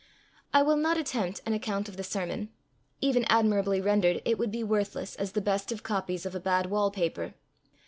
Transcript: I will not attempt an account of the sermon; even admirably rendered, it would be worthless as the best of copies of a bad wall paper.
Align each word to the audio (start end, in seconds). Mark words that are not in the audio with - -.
I 0.51 0.63
will 0.63 0.77
not 0.77 0.97
attempt 0.97 1.41
an 1.45 1.53
account 1.53 1.87
of 1.87 1.95
the 1.95 2.03
sermon; 2.03 2.49
even 3.01 3.23
admirably 3.25 3.79
rendered, 3.79 4.23
it 4.25 4.39
would 4.39 4.49
be 4.51 4.63
worthless 4.63 5.15
as 5.17 5.33
the 5.33 5.41
best 5.41 5.71
of 5.71 5.83
copies 5.83 6.25
of 6.25 6.33
a 6.33 6.39
bad 6.39 6.71
wall 6.71 6.89
paper. 6.89 7.35